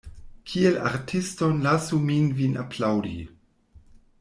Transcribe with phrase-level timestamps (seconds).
[0.51, 3.15] Kiel artiston lasu min vin aplaŭdi.